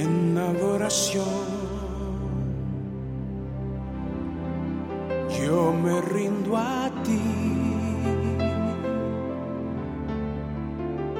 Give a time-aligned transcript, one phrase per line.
[0.00, 1.24] en adoración.
[5.38, 7.20] Yo me rindo a ti.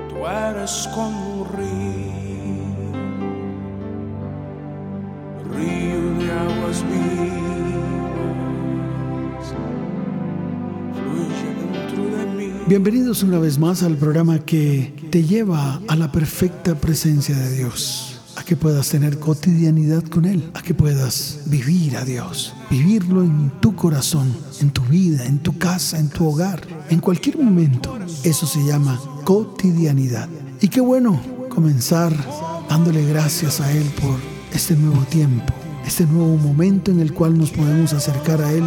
[0.09, 2.91] Tú eres como un río,
[5.55, 7.15] río de aguas vivas,
[10.95, 12.49] fluye dentro de mí.
[12.67, 18.10] Bienvenidos una vez más al programa que te lleva a la perfecta presencia de Dios,
[18.51, 23.77] que puedas tener cotidianidad con Él, a que puedas vivir a Dios, vivirlo en tu
[23.77, 27.97] corazón, en tu vida, en tu casa, en tu hogar, en cualquier momento.
[28.25, 30.29] Eso se llama cotidianidad.
[30.61, 32.13] Y qué bueno comenzar
[32.69, 34.19] dándole gracias a Él por
[34.53, 35.55] este nuevo tiempo,
[35.87, 38.65] este nuevo momento en el cual nos podemos acercar a Él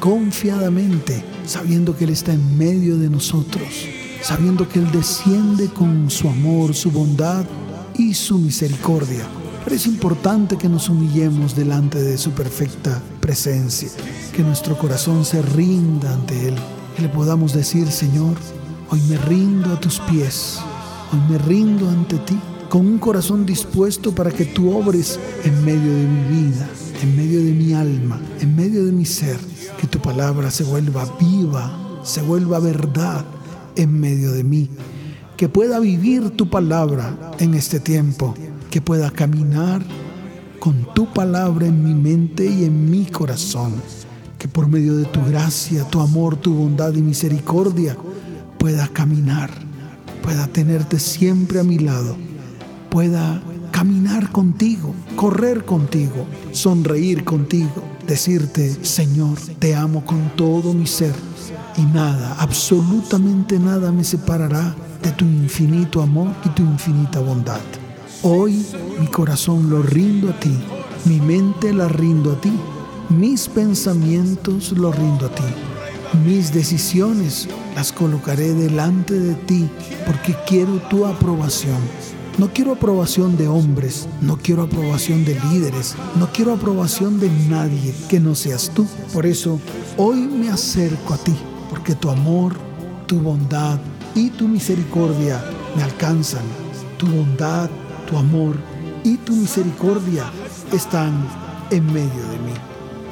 [0.00, 3.68] confiadamente, sabiendo que Él está en medio de nosotros,
[4.22, 7.44] sabiendo que Él desciende con su amor, su bondad
[7.98, 9.26] y su misericordia.
[9.64, 13.90] Pero es importante que nos humillemos delante de su perfecta presencia,
[14.34, 16.54] que nuestro corazón se rinda ante Él,
[16.96, 18.36] que le podamos decir, Señor,
[18.90, 20.58] hoy me rindo a tus pies,
[21.12, 22.38] hoy me rindo ante ti,
[22.70, 26.68] con un corazón dispuesto para que tú obres en medio de mi vida,
[27.02, 29.36] en medio de mi alma, en medio de mi ser,
[29.80, 33.24] que tu palabra se vuelva viva, se vuelva verdad
[33.76, 34.70] en medio de mí,
[35.38, 38.34] que pueda vivir tu palabra en este tiempo,
[38.72, 39.80] que pueda caminar
[40.58, 43.74] con tu palabra en mi mente y en mi corazón,
[44.36, 47.96] que por medio de tu gracia, tu amor, tu bondad y misericordia
[48.58, 49.48] pueda caminar,
[50.24, 52.16] pueda tenerte siempre a mi lado,
[52.90, 61.14] pueda caminar contigo, correr contigo, sonreír contigo, decirte, Señor, te amo con todo mi ser
[61.76, 67.60] y nada, absolutamente nada me separará de tu infinito amor y tu infinita bondad.
[68.22, 68.64] Hoy
[69.00, 70.56] mi corazón lo rindo a ti,
[71.04, 72.52] mi mente la rindo a ti,
[73.08, 75.44] mis pensamientos lo rindo a ti,
[76.24, 79.68] mis decisiones las colocaré delante de ti
[80.06, 81.78] porque quiero tu aprobación.
[82.38, 87.92] No quiero aprobación de hombres, no quiero aprobación de líderes, no quiero aprobación de nadie
[88.08, 88.86] que no seas tú.
[89.12, 89.60] Por eso
[89.96, 91.34] hoy me acerco a ti,
[91.68, 92.54] porque tu amor,
[93.08, 93.80] tu bondad
[94.14, 95.42] y tu misericordia
[95.76, 96.44] me alcanzan.
[96.98, 97.70] Tu bondad,
[98.08, 98.56] tu amor
[99.04, 100.24] y tu misericordia
[100.72, 101.12] están
[101.70, 102.54] en medio de mí.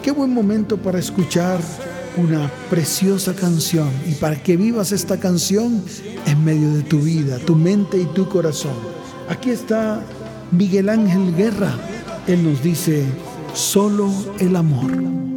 [0.03, 1.61] Qué buen momento para escuchar
[2.17, 5.83] una preciosa canción y para que vivas esta canción
[6.27, 8.75] en medio de tu vida, tu mente y tu corazón.
[9.29, 10.03] Aquí está
[10.51, 11.73] Miguel Ángel Guerra.
[12.27, 13.05] Él nos dice,
[13.53, 15.36] solo el amor.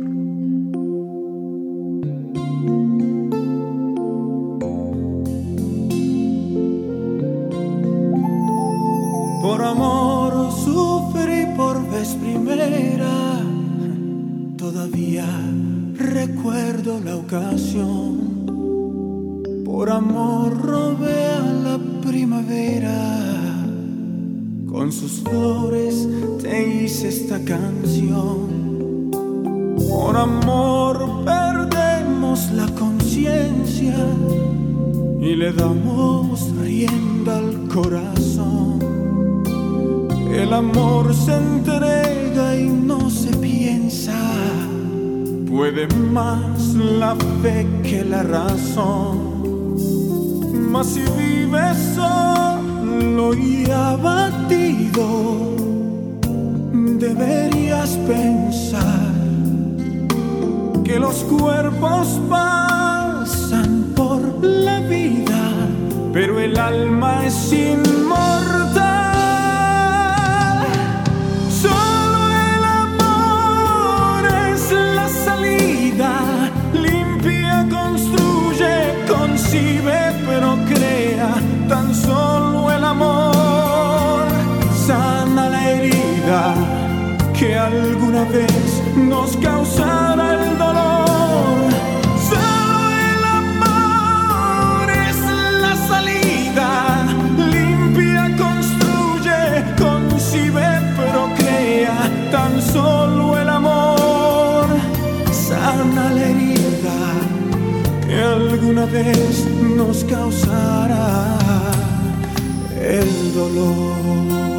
[19.64, 23.68] Por amor robé a la primavera,
[24.68, 26.08] con sus flores
[26.42, 29.12] te hice esta canción.
[29.88, 33.96] Por amor perdemos la conciencia
[35.22, 38.80] y le damos rienda al corazón.
[40.32, 42.09] El amor se entrega
[45.60, 49.76] Puede más la fe que la razón.
[50.72, 55.06] Mas si vives solo y abatido,
[56.98, 59.12] deberías pensar
[60.86, 65.42] que los cuerpos pasan por la vida,
[66.14, 67.99] pero el alma es inmortal.
[88.96, 91.72] Nos causará el dolor.
[92.30, 92.80] Solo
[93.14, 95.18] el amor es
[95.64, 97.06] la salida,
[97.38, 99.40] limpia, construye,
[99.78, 101.98] concibe, procrea.
[102.32, 104.68] Tan solo el amor
[105.32, 107.00] sana la herida
[108.08, 109.48] que alguna vez
[109.78, 111.36] nos causará
[112.80, 114.59] el dolor.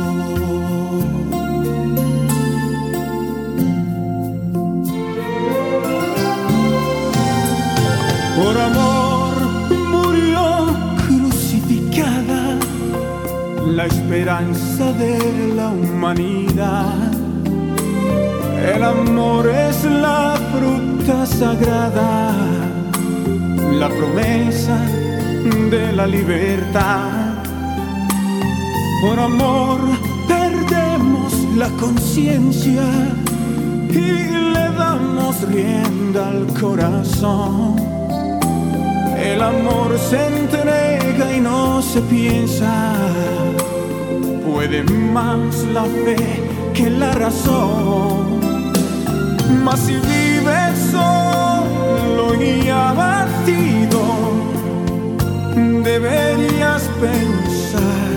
[13.81, 16.99] La esperanza de la humanidad.
[18.75, 22.35] El amor es la fruta sagrada,
[23.83, 24.77] la promesa
[25.71, 27.09] de la libertad.
[29.01, 29.79] Por amor
[30.29, 32.87] perdemos la conciencia
[33.89, 34.09] y
[34.55, 37.77] le damos rienda al corazón.
[39.17, 43.60] El amor se entrega y no se piensa.
[44.53, 46.17] Puede más la fe
[46.75, 48.41] que la razón.
[49.65, 54.03] Mas si vives solo y abatido,
[55.85, 58.11] deberías pensar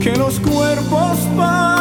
[0.00, 1.71] que los cuerpos pasan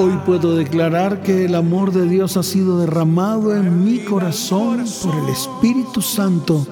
[0.00, 5.12] Hoy puedo declarar que el amor de Dios ha sido derramado en mi corazón por
[5.16, 6.64] el Espíritu Santo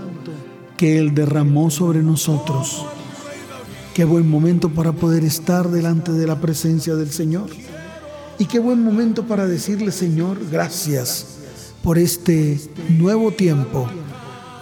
[0.76, 2.86] que Él derramó sobre nosotros.
[3.94, 7.50] Qué buen momento para poder estar delante de la presencia del Señor.
[8.38, 11.38] Y qué buen momento para decirle, Señor, gracias
[11.82, 13.88] por este nuevo tiempo.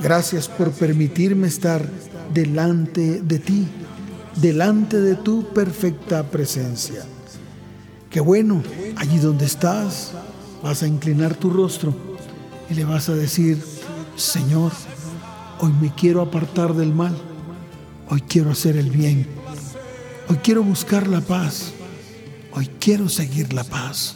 [0.01, 1.87] Gracias por permitirme estar
[2.33, 3.67] delante de ti,
[4.41, 7.05] delante de tu perfecta presencia.
[8.15, 8.63] Qué bueno,
[8.95, 10.13] allí donde estás,
[10.63, 11.93] vas a inclinar tu rostro
[12.71, 13.61] y le vas a decir,
[14.15, 14.71] Señor,
[15.59, 17.17] hoy me quiero apartar del mal,
[18.09, 19.27] hoy quiero hacer el bien,
[20.29, 21.73] hoy quiero buscar la paz,
[22.53, 24.15] hoy quiero seguir la paz,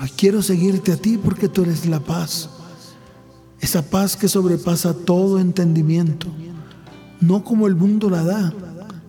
[0.00, 2.50] hoy quiero seguirte a ti porque tú eres la paz,
[3.58, 6.28] esa paz que sobrepasa todo entendimiento,
[7.20, 8.54] no como el mundo la da,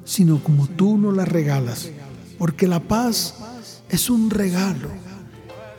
[0.03, 1.91] sino como tú nos la regalas,
[2.39, 3.35] porque la paz
[3.93, 4.89] es un regalo,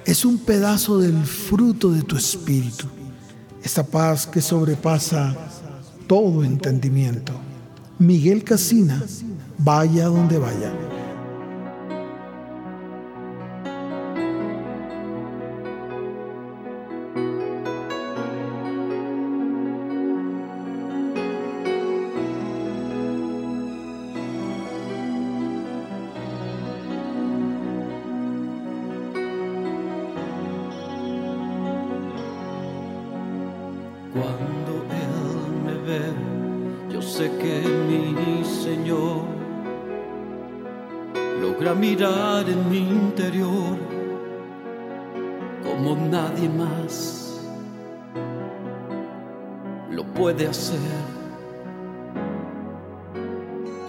[0.07, 2.87] es un pedazo del fruto de tu espíritu,
[3.61, 5.35] esa paz que sobrepasa
[6.07, 7.33] todo entendimiento.
[7.99, 9.03] Miguel Casina,
[9.59, 10.94] vaya donde vaya.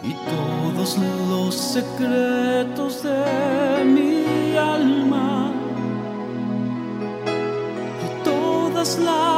[0.04, 0.98] Y todos
[1.30, 5.52] los secretos de mi alma
[8.04, 9.35] y todas las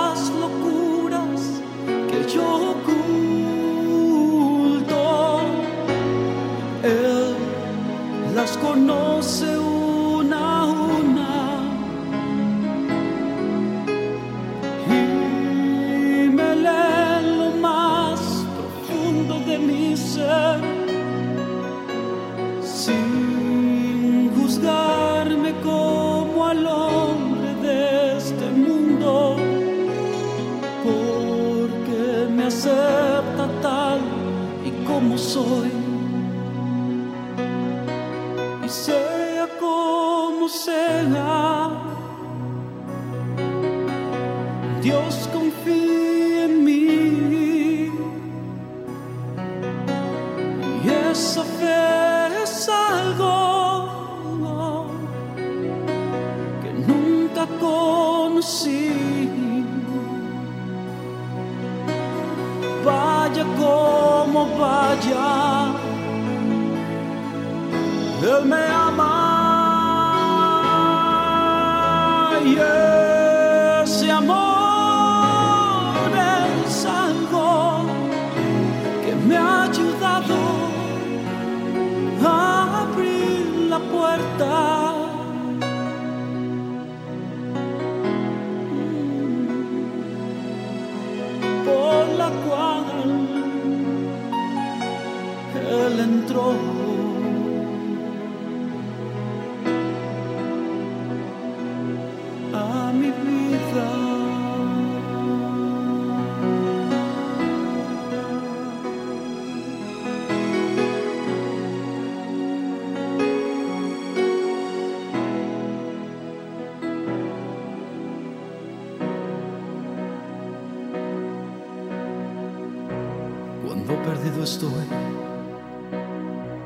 [124.28, 124.88] perdido estoy,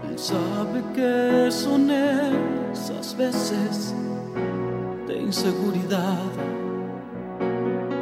[0.10, 3.94] Él sabe que son esas veces
[5.08, 6.32] de inseguridad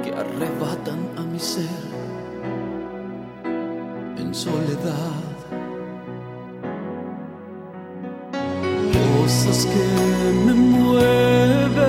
[0.04, 1.90] que arrebatan a mi ser.
[4.18, 5.26] En soledad.
[8.94, 9.88] Cosas que
[10.46, 11.82] me mueven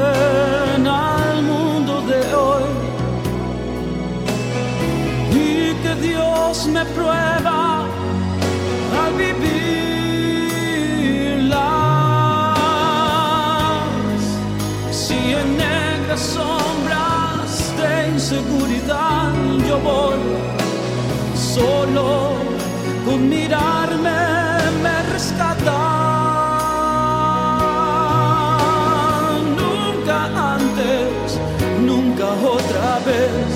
[0.86, 2.64] al mundo de hoy.
[5.32, 7.19] Y que Dios me prueba
[18.30, 19.32] de inseguridad
[19.68, 20.18] yo voy,
[21.34, 22.32] solo
[23.04, 24.10] con mirarme
[24.82, 25.78] me rescata.
[29.58, 31.38] Nunca antes,
[31.80, 33.50] nunca otra vez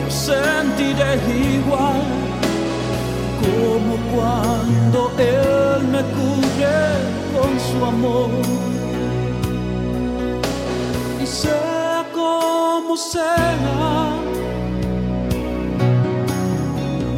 [0.00, 1.14] yo sentiré
[1.56, 2.02] igual
[3.42, 6.76] como cuando Él me cubre
[7.34, 8.53] con su amor.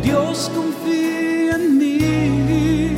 [0.02, 2.96] Dios confía en mí.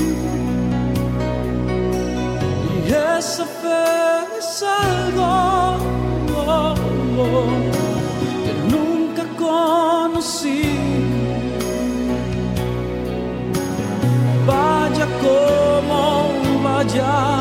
[2.86, 5.76] Y esa fe es algo
[8.44, 10.62] que nunca conocí.
[14.46, 17.37] Vaya como vaya,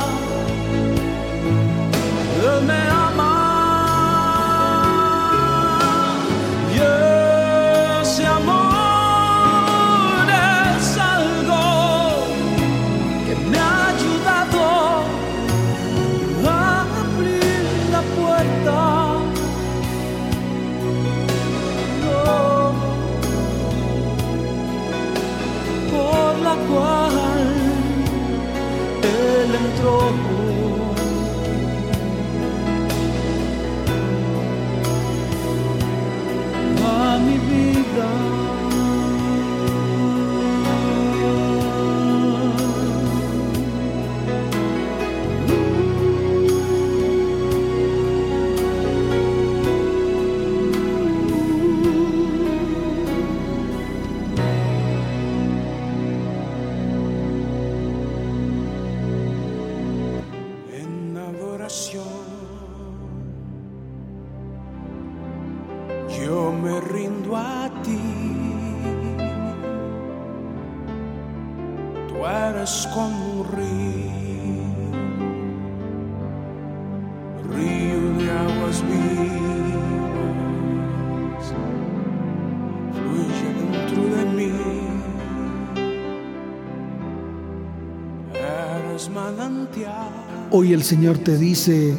[90.59, 91.95] Hoy el Señor te dice,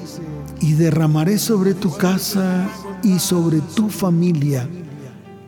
[0.61, 2.69] y derramaré sobre tu casa
[3.05, 4.69] y sobre tu familia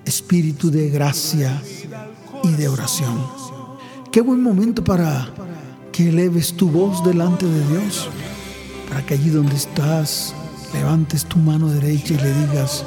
[0.05, 1.61] espíritu de gracia
[2.45, 3.21] y de oración.
[4.13, 5.29] Qué buen momento para
[5.91, 8.09] que eleves tu voz delante de Dios,
[8.89, 10.33] para que allí donde estás
[10.73, 12.85] levantes tu mano derecha y le digas,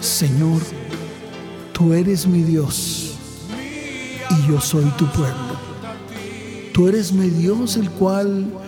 [0.00, 0.62] Señor,
[1.74, 3.18] tú eres mi Dios
[4.30, 5.56] y yo soy tu pueblo.
[6.72, 8.62] Tú eres mi Dios, el cual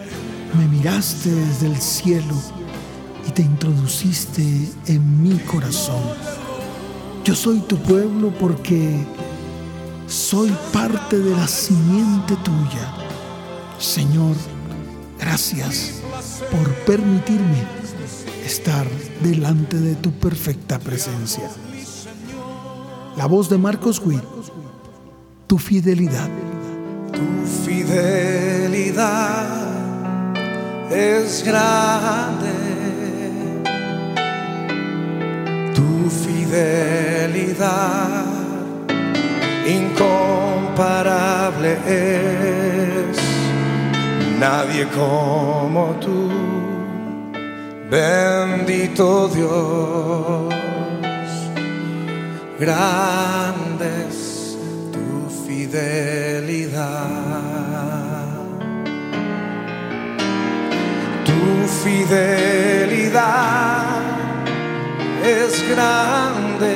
[0.54, 2.34] me miraste desde el cielo
[3.26, 6.02] y te introduciste en mi corazón.
[7.24, 9.04] Yo soy tu pueblo porque
[10.06, 12.94] soy parte de la simiente tuya.
[13.78, 14.34] Señor,
[15.20, 16.00] gracias
[16.50, 17.62] por permitirme
[18.46, 18.86] estar
[19.22, 21.50] delante de tu perfecta presencia.
[23.16, 24.22] La voz de Marcos Witt,
[25.46, 26.30] tu fidelidad.
[27.12, 29.67] Tu fidelidad
[30.90, 32.48] es grande.
[35.74, 37.68] Tu fidelidad
[39.66, 43.18] incomparable es.
[44.38, 46.30] Nadie como tú,
[47.90, 50.54] bendito Dios.
[52.58, 54.56] Grande es
[54.92, 56.98] tu fidelidad.
[61.38, 61.50] Tu
[61.84, 63.28] fidelidad
[65.24, 66.74] es grande.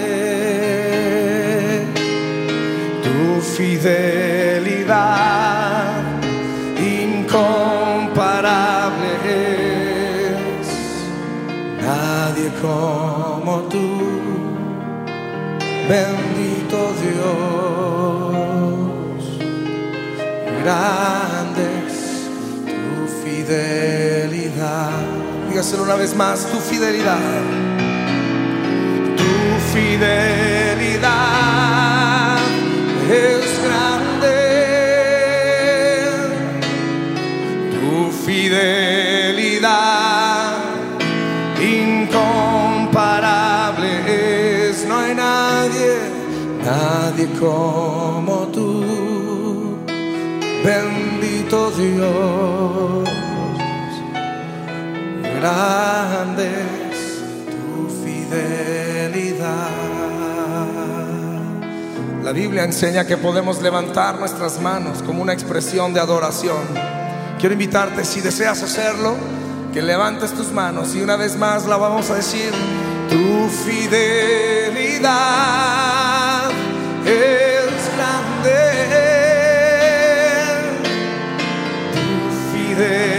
[3.03, 3.21] Tu
[3.57, 4.63] fidelidad
[6.79, 7.53] incomparable
[9.25, 10.69] es.
[11.85, 13.89] Nadie como tú,
[15.89, 18.43] bendito Dios.
[20.63, 21.67] Grande
[22.67, 22.85] tu
[23.25, 24.12] fidelidad.
[25.49, 27.19] Dígaselo una vez más, tu fidelidad.
[29.17, 29.33] Tu
[29.73, 31.19] fidelidad
[33.11, 34.39] es grande.
[37.73, 39.73] Tu fidelidad
[41.61, 43.33] incomparable.
[44.89, 45.93] No hay nadie,
[46.65, 48.85] nadie como tú.
[50.65, 53.09] Bendito Dios,
[55.43, 56.49] grande
[56.93, 57.19] es
[57.51, 59.71] tu fidelidad.
[62.23, 66.63] La Biblia enseña que podemos levantar nuestras manos como una expresión de adoración.
[67.41, 69.17] Quiero invitarte, si deseas hacerlo,
[69.73, 72.53] que levantes tus manos y una vez más la vamos a decir.
[73.11, 75.01] Tu fidelidad
[77.05, 78.53] es grande.
[81.93, 83.12] Tu fidelidad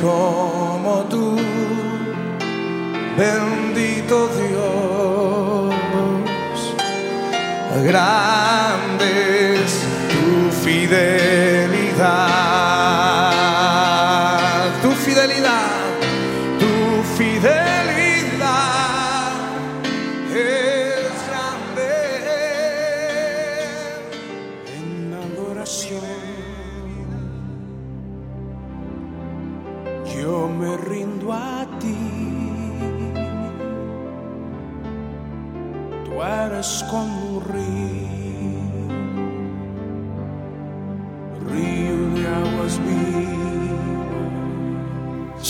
[0.00, 1.36] como tú,
[3.16, 5.74] bendito Dios.
[7.82, 9.08] Grande
[9.54, 9.72] es
[10.12, 12.53] tu fidelidad,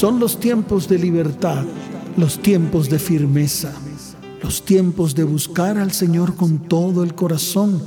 [0.04, 1.64] Son los tiempos de libertad,
[2.18, 3.72] los tiempos de firmeza,
[4.42, 7.82] los tiempos de buscar al Señor con todo el corazón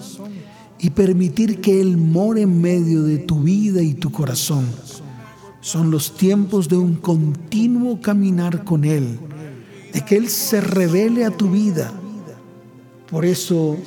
[0.79, 4.65] y permitir que Él more en medio de tu vida y tu corazón.
[5.61, 9.19] Son los tiempos de un continuo caminar con Él,
[9.93, 11.93] de que Él se revele a tu vida.
[13.11, 13.77] Por eso,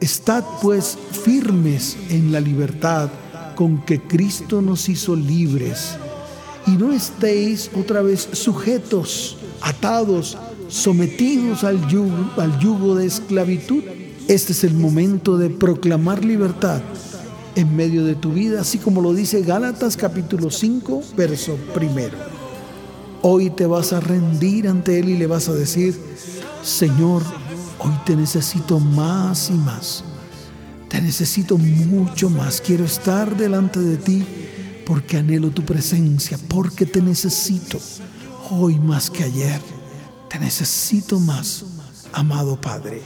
[0.00, 3.08] estad pues firmes en la libertad
[3.54, 5.96] con que Cristo nos hizo libres
[6.66, 10.36] y no estéis otra vez sujetos, atados,
[10.68, 13.82] sometidos al yugo, al yugo de esclavitud.
[14.28, 16.80] Este es el momento de proclamar libertad
[17.54, 22.16] en medio de tu vida, así como lo dice Gálatas capítulo 5, verso primero.
[23.20, 25.98] Hoy te vas a rendir ante Él y le vas a decir,
[26.62, 27.22] Señor,
[27.78, 30.04] hoy te necesito más y más.
[30.88, 32.60] Te necesito mucho más.
[32.60, 34.24] Quiero estar delante de ti
[34.86, 37.78] porque anhelo tu presencia, porque te necesito
[38.50, 39.60] hoy más que ayer.
[40.28, 41.64] Te necesito más,
[42.12, 43.02] amado Padre.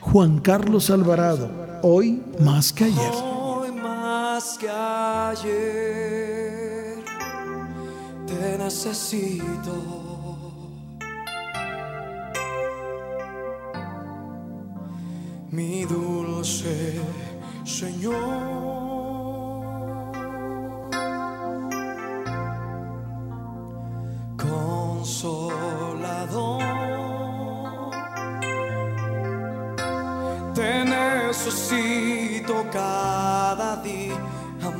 [0.00, 1.50] Juan Carlos Alvarado,
[1.82, 3.12] hoy más que ayer.
[3.14, 5.48] Hoy más que ayer
[8.26, 9.98] te necesito.
[15.50, 17.00] Mi dulce
[17.68, 18.87] Señor.
[25.08, 26.62] Consolador.
[30.54, 34.18] Te necesito cada día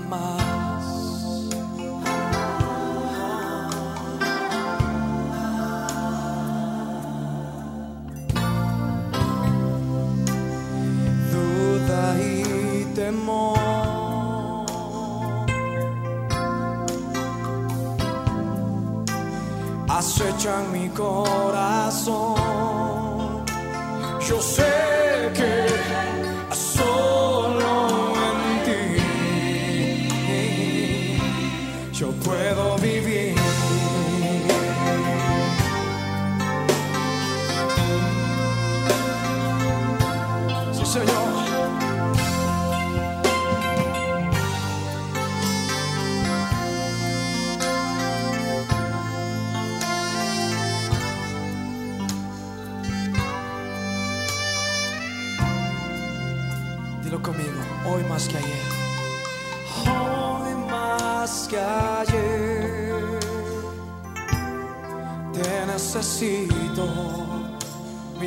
[0.08, 0.67] más.
[20.48, 22.36] Acechan mi corazón.
[24.28, 25.66] Yo sé que
[26.54, 28.80] solo en ti
[31.92, 33.34] yo puedo vivir.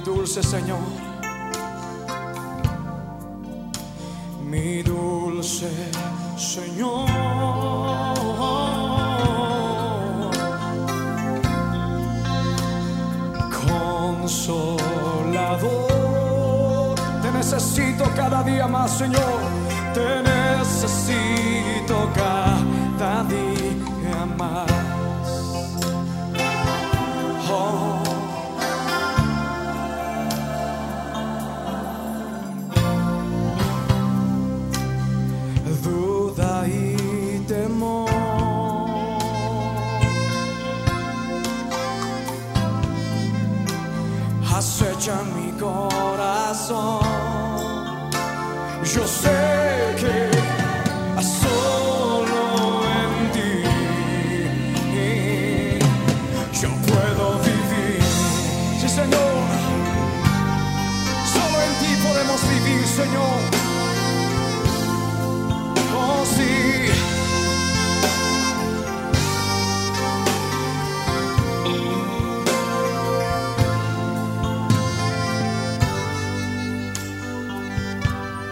[0.03, 0.79] Dulce Señor.
[4.43, 5.69] Mi dulce
[6.37, 7.09] Señor.
[14.21, 14.95] Consolador,
[17.21, 19.41] te necesito cada día más, Señor.
[19.93, 21.30] Te necesito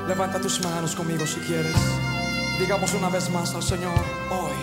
[0.10, 1.76] Levanta tus manos conmigo si quieres.
[2.60, 3.94] Digamos una vez más al Señor,
[4.32, 4.58] hoy.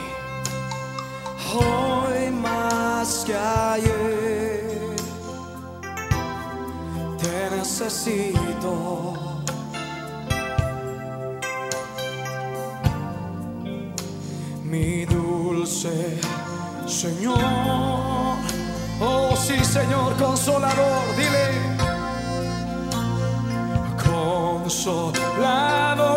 [1.54, 4.96] Hoy más que ayer.
[7.22, 9.14] Te necesito.
[14.64, 16.18] Mi dulce
[16.88, 17.38] Señor.
[19.00, 21.75] Oh sí, Señor, consolador, dile
[24.66, 26.15] consolador.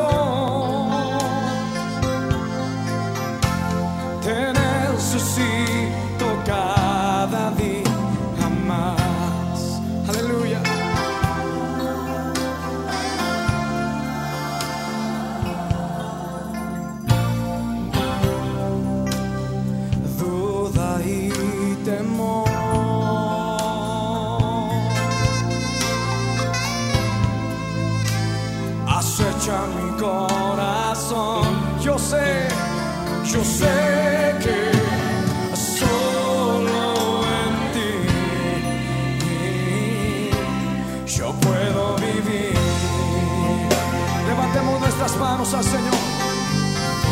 [45.40, 45.96] Al Señor,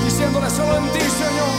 [0.03, 1.56] diciéndole solo en ti, Señor,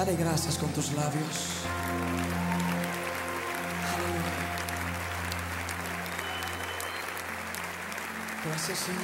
[0.00, 1.66] Dale gracias con tus labios.
[8.46, 9.00] Gracias, Señor.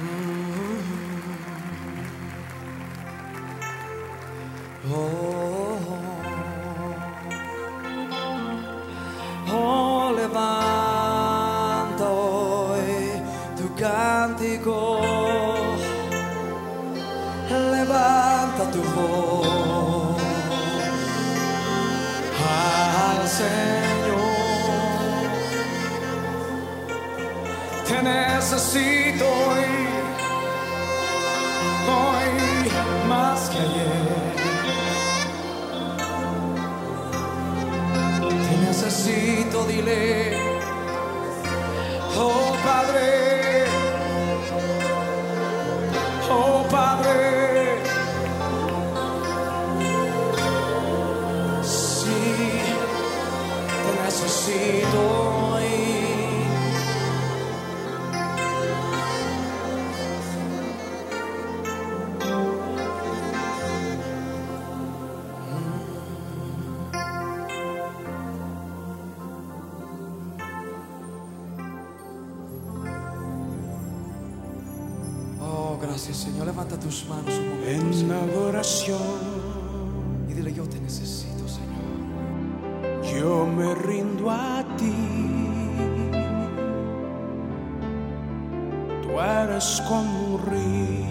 [0.00, 0.29] Oh,
[77.10, 77.98] manos un momento.
[77.98, 78.98] En adoración
[80.28, 83.20] Y dile, yo te necesito, Señor.
[83.20, 84.94] yo me rindo a ti.
[89.02, 91.10] Tú eres como un río,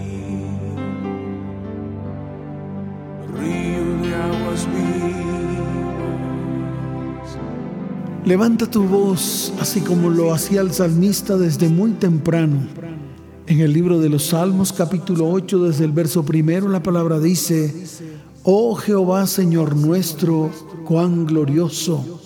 [3.38, 5.20] río de aguas vivas.
[8.24, 12.79] Levanta tu voz, así como lo hacía el salmista desde muy temprano.
[13.50, 17.74] En el libro de los Salmos, capítulo 8, desde el verso primero, la palabra dice,
[18.44, 20.52] Oh Jehová, Señor nuestro,
[20.84, 22.20] cuán glorioso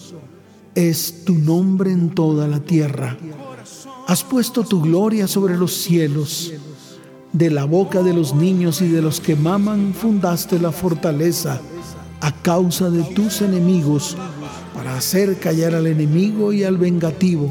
[0.74, 3.16] es tu nombre en toda la tierra.
[4.06, 6.52] Has puesto tu gloria sobre los cielos.
[7.32, 11.58] De la boca de los niños y de los que maman fundaste la fortaleza
[12.20, 14.14] a causa de tus enemigos
[14.74, 17.50] para hacer callar al enemigo y al vengativo.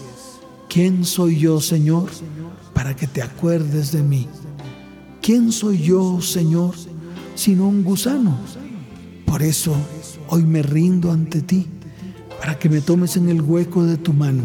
[0.71, 2.09] ¿Quién soy yo, Señor,
[2.73, 4.29] para que te acuerdes de mí?
[5.21, 6.75] ¿Quién soy yo, Señor,
[7.35, 8.37] sino un gusano?
[9.25, 9.75] Por eso
[10.29, 11.67] hoy me rindo ante ti,
[12.39, 14.43] para que me tomes en el hueco de tu mano,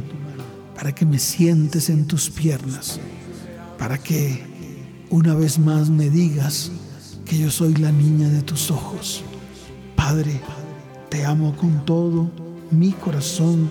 [0.74, 2.98] para que me sientes en tus piernas,
[3.78, 4.42] para que
[5.10, 6.72] una vez más me digas
[7.24, 9.22] que yo soy la niña de tus ojos.
[9.94, 10.40] Padre,
[11.08, 12.28] te amo con todo
[12.72, 13.70] mi corazón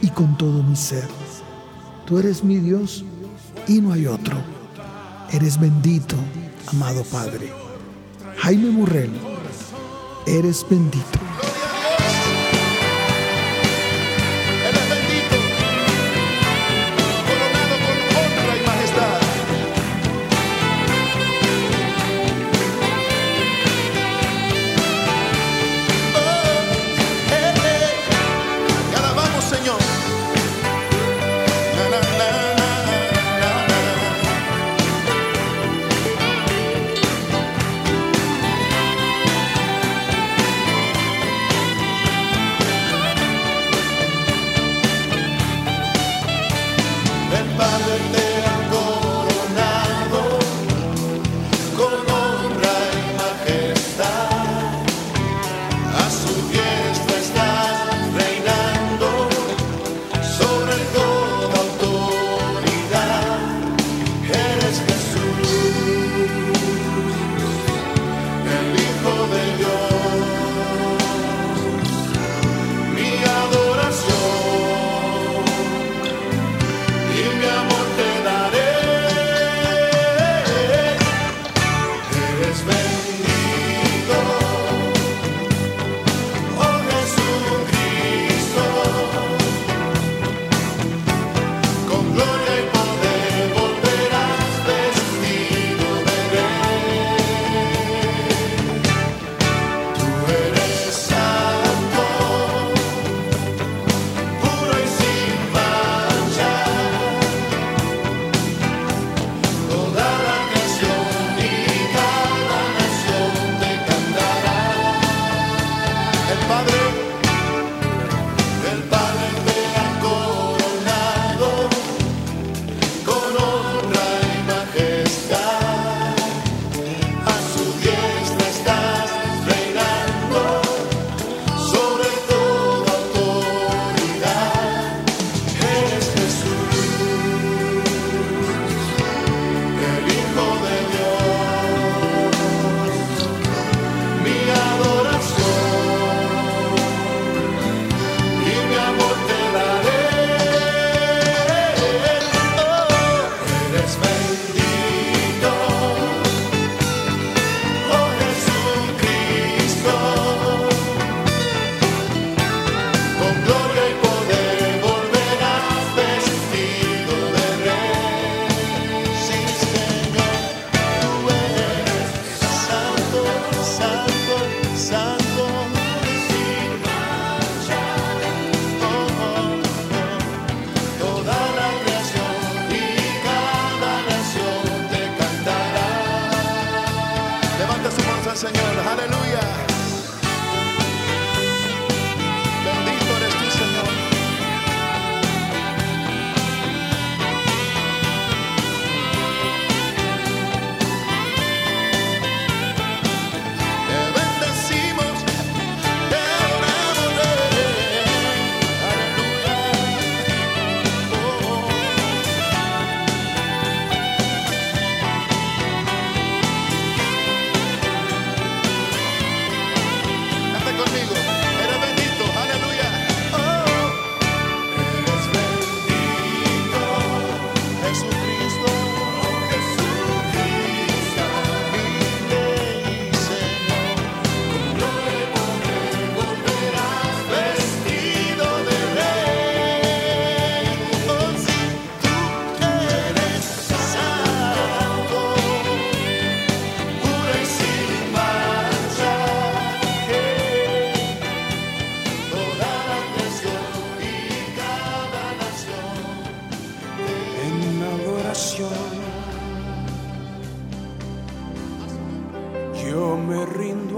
[0.00, 1.17] y con todo mi ser.
[2.08, 3.04] Tú eres mi Dios
[3.66, 4.34] y no hay otro.
[5.30, 6.16] Eres bendito,
[6.68, 7.52] amado Padre.
[8.38, 9.12] Jaime Murrell,
[10.26, 11.27] eres bendito.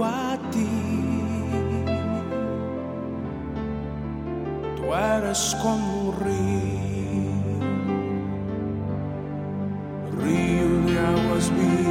[0.03, 0.67] a ti.
[4.75, 7.31] Tú eres como un río,
[10.23, 11.81] río de aguas vivas,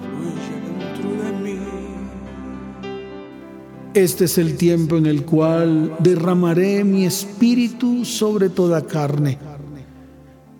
[0.00, 1.58] fluye dentro de mí.
[3.94, 9.38] Este es el tiempo en el cual derramaré mi espíritu sobre toda carne.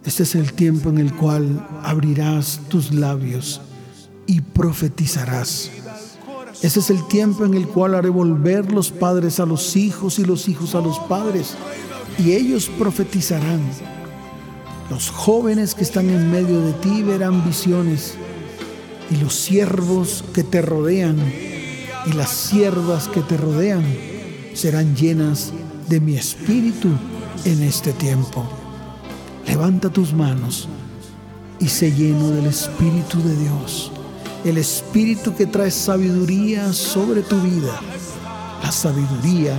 [0.05, 3.61] Este es el tiempo en el cual abrirás tus labios
[4.31, 5.73] y profetizarás.
[6.63, 10.25] Este es el tiempo en el cual haré volver los padres a los hijos y
[10.25, 11.57] los hijos a los padres,
[12.17, 13.61] y ellos profetizarán.
[14.89, 18.15] Los jóvenes que están en medio de ti verán visiones,
[19.11, 21.17] y los siervos que te rodean
[22.07, 23.85] y las siervas que te rodean
[24.55, 25.53] serán llenas
[25.89, 26.89] de mi espíritu
[27.45, 28.49] en este tiempo.
[29.45, 30.69] Levanta tus manos
[31.59, 33.91] y sé lleno del Espíritu de Dios,
[34.45, 37.81] el Espíritu que trae sabiduría sobre tu vida.
[38.63, 39.55] La sabiduría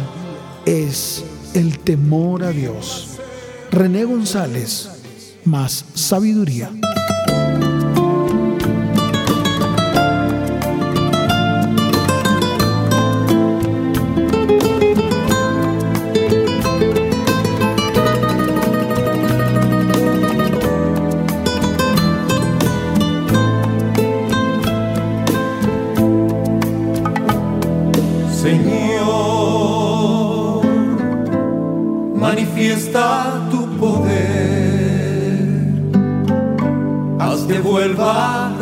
[0.66, 3.20] es el temor a Dios.
[3.72, 4.90] René González,
[5.46, 6.72] más sabiduría.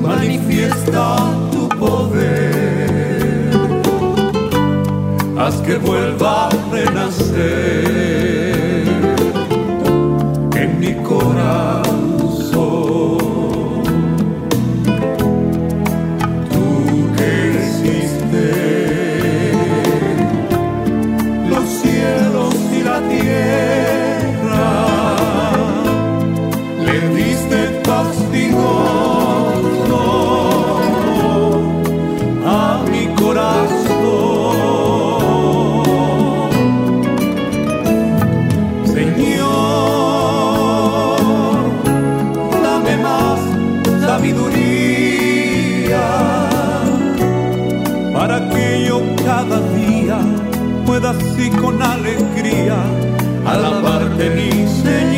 [0.00, 1.04] manifiesta
[1.52, 3.50] tu poder
[5.38, 6.48] haz que vuelva
[51.08, 52.76] así con alegría
[53.46, 54.50] alabarte mi
[54.82, 55.17] Señor.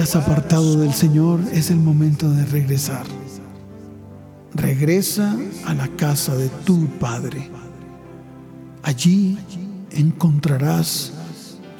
[0.00, 3.04] Has apartado del Señor, es el momento de regresar.
[4.54, 5.36] Regresa
[5.66, 7.50] a la casa de tu Padre.
[8.82, 9.38] Allí
[9.90, 11.12] encontrarás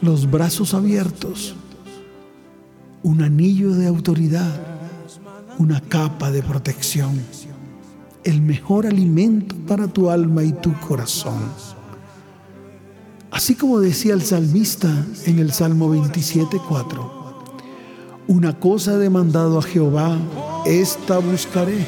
[0.00, 1.54] los brazos abiertos,
[3.02, 4.58] un anillo de autoridad,
[5.58, 7.20] una capa de protección,
[8.24, 11.38] el mejor alimento para tu alma y tu corazón.
[13.30, 17.17] Así como decía el salmista en el Salmo 27.4,
[18.28, 20.16] una cosa he demandado a Jehová,
[20.66, 21.78] esta buscaré,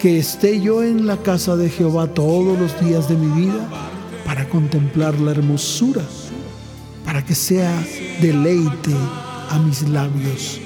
[0.00, 3.68] que esté yo en la casa de Jehová todos los días de mi vida
[4.26, 6.02] para contemplar la hermosura,
[7.04, 7.72] para que sea
[8.20, 8.94] deleite
[9.50, 10.60] a mis labios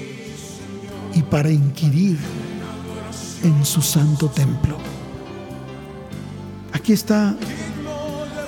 [1.14, 2.18] y para inquirir
[3.45, 4.76] en su santo templo.
[6.72, 7.36] Aquí está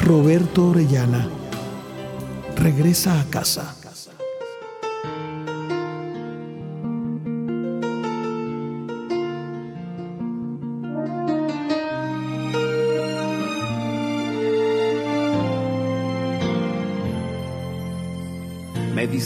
[0.01, 1.29] Roberto Orellana.
[2.57, 3.82] Regresa a casa.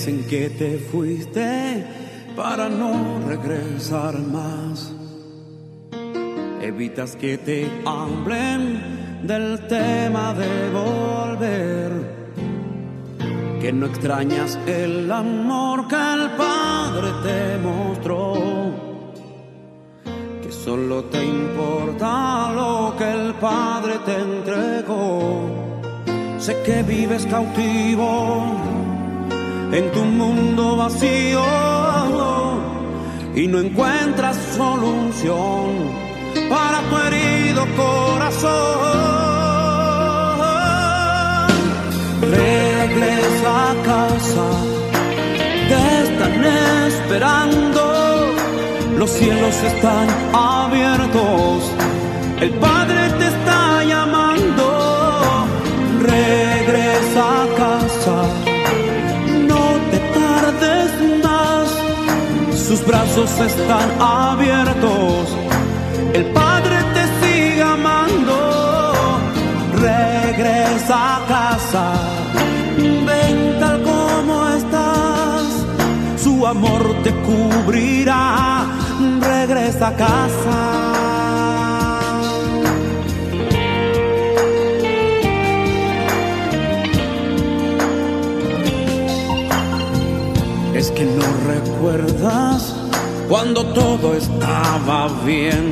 [0.06, 1.84] Dicen que te fuiste
[2.36, 4.92] para no regresar más.
[6.62, 11.90] Evitas que te hablen del tema de volver.
[13.60, 18.34] Que no extrañas el amor que el Padre te mostró.
[20.40, 25.50] Que solo te importa lo que el Padre te entregó.
[26.38, 28.75] Sé que vives cautivo
[29.72, 31.44] en tu mundo vacío.
[33.34, 36.06] Y no encuentras solución
[36.48, 38.86] para tu herido corazón.
[42.22, 44.48] Regresa a casa,
[45.68, 46.44] te están
[46.86, 47.82] esperando,
[48.98, 51.72] los cielos están abiertos,
[52.40, 53.05] el Padre
[62.86, 65.28] brazos están abiertos,
[66.14, 69.18] el Padre te sigue amando,
[69.80, 71.92] regresa a casa,
[72.78, 75.42] ven tal como estás,
[76.22, 78.66] su amor te cubrirá,
[79.20, 81.05] regresa a casa.
[93.28, 95.70] Cuando todo estaba bien.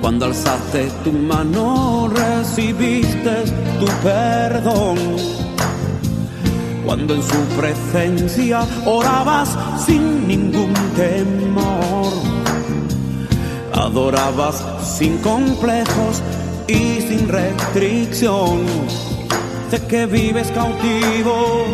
[0.00, 3.44] Cuando alzaste tu mano recibiste
[3.80, 4.98] tu perdón.
[6.84, 9.56] Cuando en su presencia orabas
[9.86, 12.12] sin ningún temor.
[13.72, 16.22] Adorabas sin complejos
[16.68, 18.66] y sin restricción.
[19.70, 21.64] Sé que vives cautivo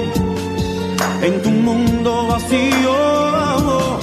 [1.22, 3.98] en tu mundo vacío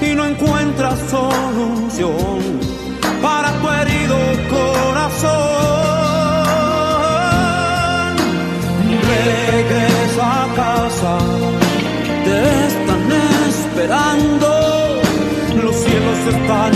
[0.00, 2.60] y no encuentras solución
[3.20, 4.16] para tu herido
[4.48, 5.28] corazón.
[9.14, 11.18] Regresa a casa,
[12.24, 13.12] te están
[13.48, 14.48] esperando,
[15.62, 16.72] los cielos están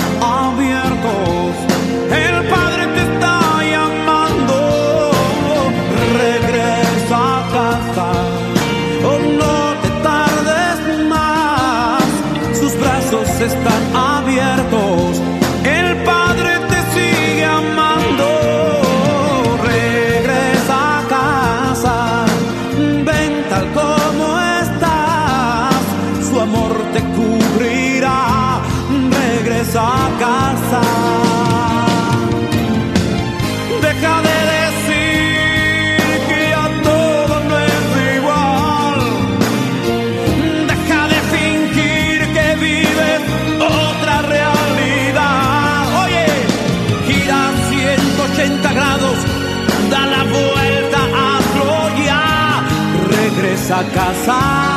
[53.90, 54.71] casa,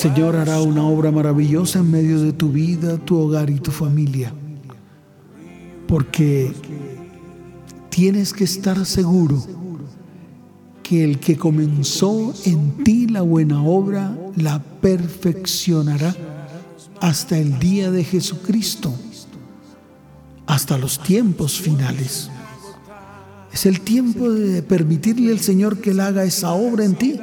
[0.00, 4.32] Señor hará una obra maravillosa en medio de tu vida, tu hogar y tu familia.
[5.86, 6.54] Porque
[7.90, 9.44] tienes que estar seguro
[10.82, 16.16] que el que comenzó en ti la buena obra la perfeccionará
[17.02, 18.94] hasta el día de Jesucristo,
[20.46, 22.30] hasta los tiempos finales.
[23.52, 27.20] Es el tiempo de permitirle al Señor que Él haga esa obra en ti,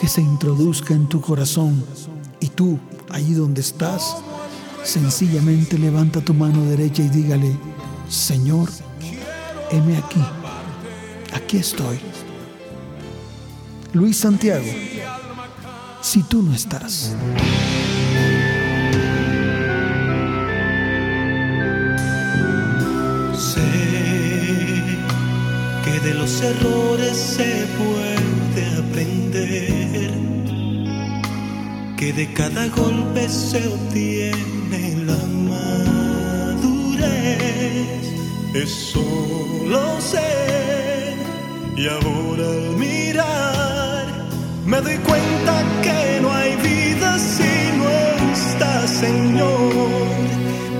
[0.00, 1.84] que se introduzca en tu corazón
[2.40, 2.78] y tú,
[3.10, 4.16] allí donde estás,
[4.82, 7.54] sencillamente levanta tu mano derecha y dígale,
[8.08, 8.70] Señor,
[9.70, 10.22] heme aquí,
[11.34, 11.98] aquí estoy.
[13.92, 14.64] Luis Santiago,
[16.00, 17.14] si tú no estás.
[23.36, 23.60] Sé
[25.84, 28.19] que de los errores se puede
[32.00, 37.04] que de cada golpe se obtiene la madurez.
[38.54, 39.04] Eso
[39.66, 41.14] lo sé
[41.76, 44.06] y ahora al mirar
[44.64, 47.90] me doy cuenta que no hay vida si no
[48.32, 50.08] está Señor.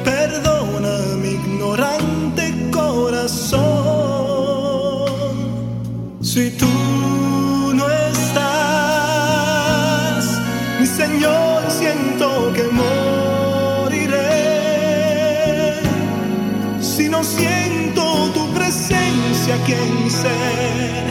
[0.03, 3.61] Perdona mi ignorante corazón.
[6.23, 6.90] Si tú
[19.51, 19.73] presencia aquí
[20.11, 21.05] ser,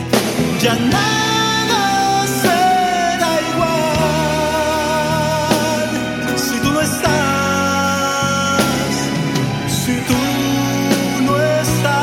[0.62, 3.98] ya nada será igual.
[6.36, 7.12] Si tú no estás,
[9.68, 10.16] si tú
[11.26, 11.94] no estás,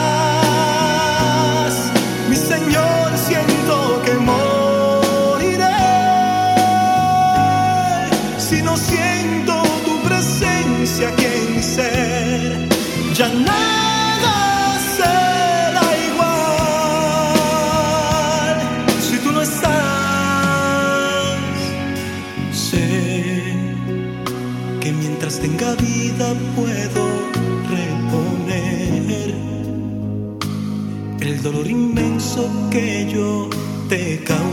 [2.30, 5.66] mi Señor, siento que moriré.
[8.38, 12.68] Si no siento tu presencia aquí en mi ser,
[13.14, 13.87] ya nada
[32.70, 33.50] que yo
[33.90, 34.47] te causé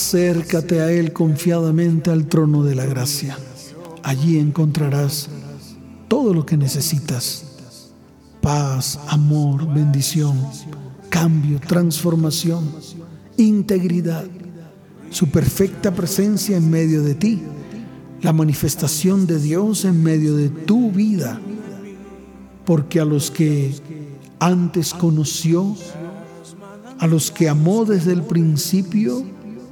[0.00, 3.36] acércate a Él confiadamente al trono de la gracia.
[4.02, 5.28] Allí encontrarás
[6.08, 7.44] todo lo que necesitas.
[8.40, 10.38] Paz, amor, bendición,
[11.10, 12.64] cambio, transformación,
[13.36, 14.24] integridad,
[15.10, 17.42] su perfecta presencia en medio de ti,
[18.22, 21.38] la manifestación de Dios en medio de tu vida.
[22.64, 23.74] Porque a los que
[24.38, 25.76] antes conoció,
[26.98, 29.26] a los que amó desde el principio,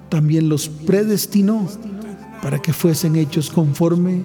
[0.09, 1.69] también los predestinó
[2.43, 4.25] para que fuesen hechos conforme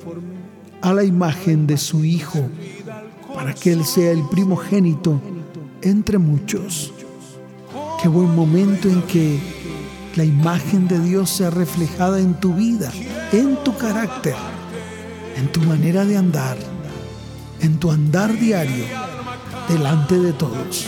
[0.82, 2.40] a la imagen de su Hijo,
[3.34, 5.20] para que Él sea el primogénito
[5.82, 6.94] entre muchos.
[8.02, 9.40] Qué buen momento en que
[10.16, 12.92] la imagen de Dios sea reflejada en tu vida,
[13.32, 14.36] en tu carácter,
[15.38, 16.58] en tu manera de andar,
[17.62, 18.86] en tu andar diario,
[19.70, 20.86] delante de todos.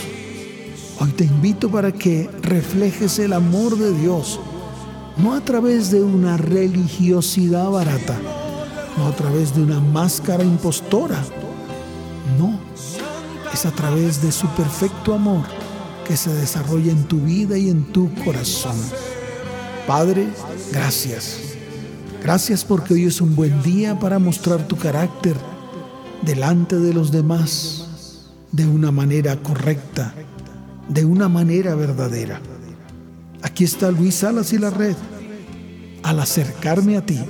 [1.00, 4.40] Hoy te invito para que reflejes el amor de Dios,
[5.16, 8.18] no a través de una religiosidad barata,
[8.98, 11.22] no a través de una máscara impostora,
[12.38, 12.58] no,
[13.52, 15.44] es a través de su perfecto amor
[16.06, 18.76] que se desarrolla en tu vida y en tu corazón.
[19.86, 20.28] Padre,
[20.72, 21.38] gracias.
[22.22, 25.36] Gracias porque hoy es un buen día para mostrar tu carácter
[26.22, 27.86] delante de los demás
[28.52, 30.14] de una manera correcta,
[30.88, 32.40] de una manera verdadera.
[33.46, 34.96] Aquí está Luis Salas y la red.
[36.02, 37.20] Al acercarme a ti,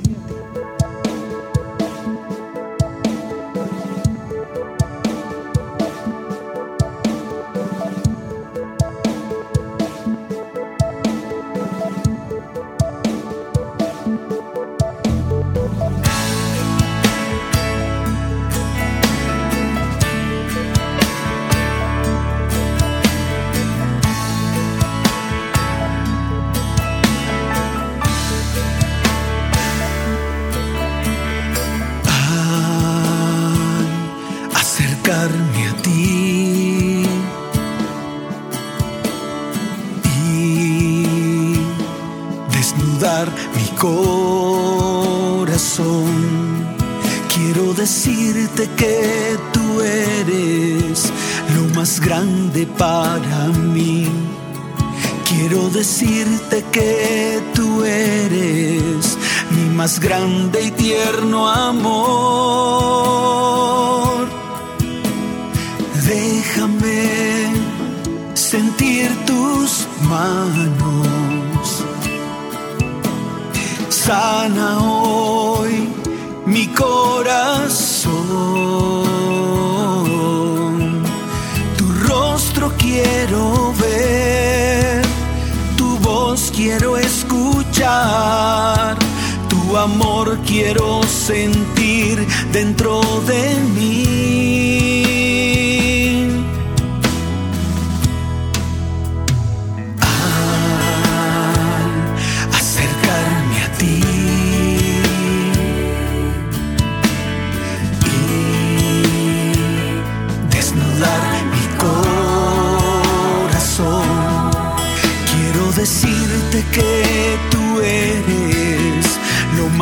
[86.56, 88.96] quiero escuchar,
[89.46, 94.35] tu amor quiero sentir dentro de mí.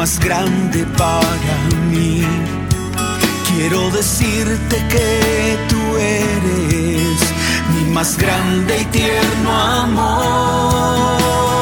[0.05, 1.55] Más grande para
[1.91, 2.21] mí.
[3.49, 7.19] Quiero decirte que tú eres
[7.73, 9.51] mi más grande y tierno
[9.83, 11.54] amor.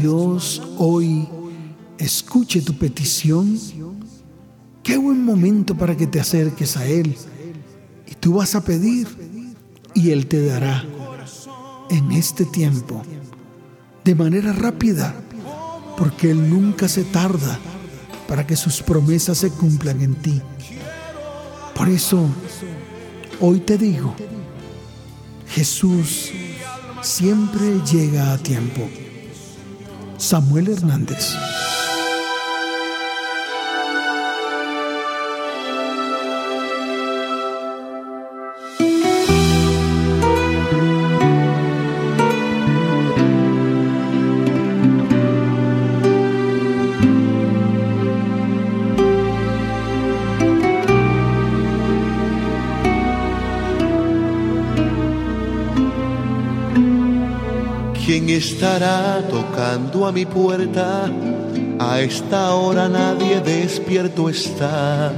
[0.00, 1.28] Dios hoy
[1.98, 3.58] escuche tu petición?
[4.82, 7.16] Qué buen momento para que te acerques a Él.
[8.06, 9.08] Y tú vas a pedir
[9.94, 10.84] y Él te dará
[11.90, 13.02] en este tiempo,
[14.04, 15.14] de manera rápida,
[15.96, 17.58] porque Él nunca se tarda
[18.28, 20.40] para que sus promesas se cumplan en ti.
[21.74, 22.24] Por eso,
[23.40, 24.14] hoy te digo,
[25.48, 26.30] Jesús
[27.02, 28.88] siempre llega a tiempo.
[30.18, 31.47] Samuel Hernández.
[59.22, 61.10] Tocando a mi puerta?
[61.78, 65.12] A esta hora nadie despierto está.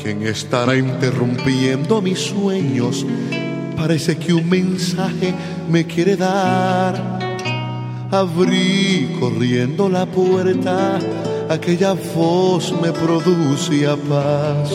[0.00, 3.06] ¿Quién estará interrumpiendo mis sueños?
[3.76, 5.34] Parece que un mensaje
[5.68, 7.18] me quiere dar.
[8.10, 10.98] Abrí corriendo la puerta,
[11.48, 14.70] aquella voz me producía paz.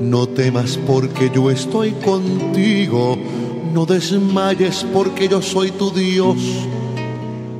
[0.00, 3.16] No temas porque yo estoy contigo,
[3.72, 6.36] no desmayes porque yo soy tu Dios.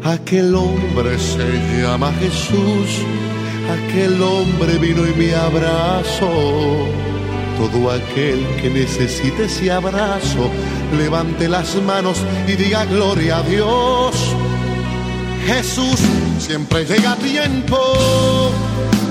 [0.05, 3.01] Aquel hombre se llama Jesús,
[3.73, 6.31] aquel hombre vino y me abrazó.
[7.57, 10.51] Todo aquel que necesite ese abrazo,
[10.99, 14.15] levante las manos y diga gloria a Dios.
[15.47, 15.99] Jesús
[16.39, 17.79] siempre llega a tiempo,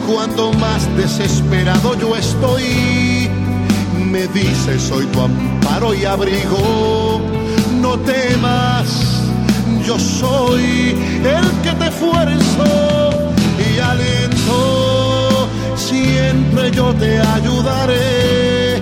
[0.07, 3.29] cuando más desesperado yo estoy.
[4.11, 7.19] Me dice, soy tu amparo y abrigo,
[7.81, 9.12] no temas,
[9.85, 18.81] yo soy el que te esfuerzo y aliento, siempre yo te ayudaré.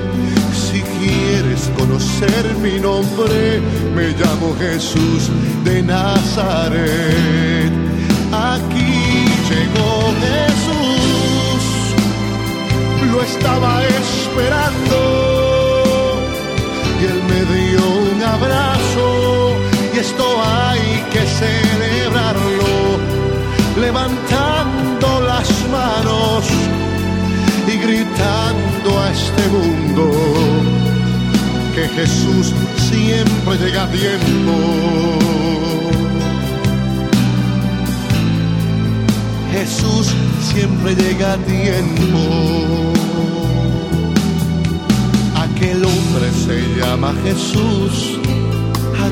[0.54, 3.62] Si quieres conocer mi nombre,
[3.96, 5.30] me llamo Jesús
[5.64, 7.72] de Nazaret.
[8.32, 11.64] Aquí llegó Jesús,
[13.12, 14.98] lo estaba esperando
[17.02, 17.82] y él me dio
[18.14, 19.21] un abrazo
[20.02, 22.74] esto hay que celebrarlo,
[23.80, 26.44] levantando las manos
[27.68, 30.12] y gritando a este mundo
[31.76, 32.52] que Jesús
[32.90, 34.54] siempre llega a tiempo.
[39.52, 40.08] Jesús
[40.52, 42.22] siempre llega a tiempo.
[45.36, 48.21] Aquel hombre se llama Jesús,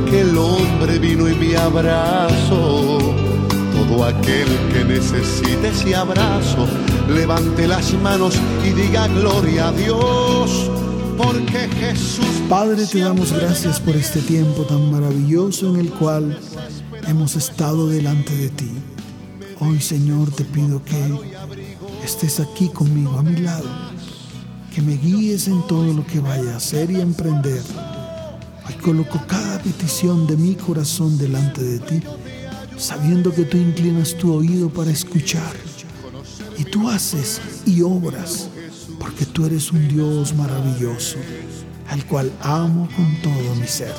[0.10, 2.98] aquel hombre vino y me abrazó.
[3.74, 6.68] Todo aquel que necesite ese abrazo,
[7.08, 8.36] levante las manos
[8.66, 10.72] y diga gloria a Dios,
[11.16, 12.26] porque Jesús.
[12.50, 16.38] Padre, te damos gracias por este tiempo tan maravilloso en el cual
[17.08, 18.72] hemos estado delante de ti.
[19.60, 21.14] Hoy, Señor, te pido que
[22.04, 23.70] estés aquí conmigo, a mi lado,
[24.74, 27.62] que que me guíes en todo lo que vaya a hacer y emprender.
[28.90, 32.02] Coloco cada petición de mi corazón delante de ti,
[32.76, 35.56] sabiendo que tú inclinas tu oído para escuchar.
[36.58, 38.50] Y tú haces y obras,
[38.98, 41.18] porque tú eres un Dios maravilloso,
[41.88, 43.94] al cual amo con todo mi ser.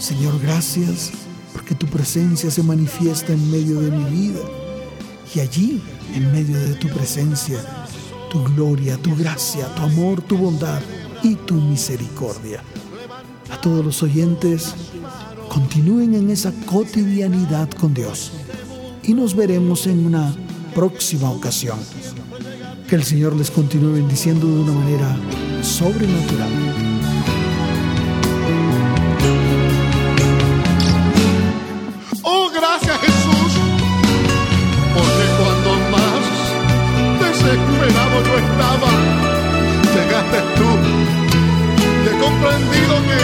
[0.00, 1.12] Señor, gracias
[1.52, 4.40] porque tu presencia se manifiesta en medio de mi vida.
[5.36, 5.80] Y allí,
[6.16, 7.60] en medio de tu presencia,
[8.28, 10.82] tu gloria, tu gracia, tu amor, tu bondad
[11.22, 12.60] y tu misericordia.
[13.54, 14.74] A todos los oyentes,
[15.48, 18.32] continúen en esa cotidianidad con Dios.
[19.04, 20.34] Y nos veremos en una
[20.74, 21.78] próxima ocasión.
[22.88, 25.16] Que el Señor les continúe bendiciendo de una manera
[25.62, 26.50] sobrenatural.
[32.22, 33.52] Oh, gracias Jesús,
[34.94, 36.24] porque cuando más
[37.20, 38.90] desesperado yo estaba,
[39.94, 40.70] llegaste tú.
[42.04, 43.23] Y he comprendido que,